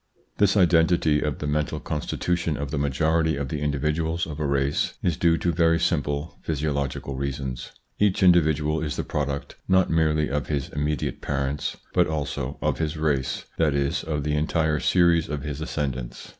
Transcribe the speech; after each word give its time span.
This 0.39 0.57
identity 0.57 1.21
of 1.21 1.37
the 1.37 1.45
mental 1.45 1.79
constitution 1.79 2.57
of 2.57 2.71
the 2.71 2.79
majority 2.79 3.35
of 3.35 3.49
the 3.49 3.59
individuals 3.61 4.25
of 4.25 4.39
a 4.39 4.47
race 4.47 4.95
is 5.03 5.15
due 5.15 5.37
to 5.37 5.51
very 5.51 5.79
simple 5.79 6.39
physiological 6.41 7.13
reasons. 7.15 7.71
Each 7.99 8.23
individual 8.23 8.81
is 8.81 8.95
the 8.95 9.03
product 9.03 9.57
not 9.67 9.91
merely 9.91 10.27
of 10.27 10.47
his 10.47 10.69
immediate 10.69 11.21
parents 11.21 11.77
but 11.93 12.07
also 12.07 12.57
of 12.63 12.79
his 12.79 12.97
race, 12.97 13.45
that 13.59 13.75
is 13.75 14.03
of 14.03 14.23
the 14.23 14.33
entire 14.33 14.79
series 14.79 15.29
of 15.29 15.43
his 15.43 15.61
ascend 15.61 15.95
ants. 15.95 16.29